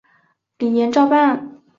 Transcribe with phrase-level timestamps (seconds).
[0.57, 1.61] 李俨照办。